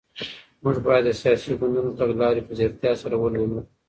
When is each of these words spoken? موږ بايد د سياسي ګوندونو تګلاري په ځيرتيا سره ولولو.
موږ 0.63 0.75
بايد 0.85 1.03
د 1.05 1.09
سياسي 1.21 1.49
ګوندونو 1.59 1.97
تګلاري 1.99 2.41
په 2.47 2.53
ځيرتيا 2.57 2.91
سره 3.01 3.15
ولولو. 3.17 3.59